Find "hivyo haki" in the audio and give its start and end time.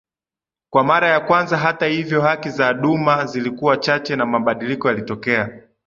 1.85-2.49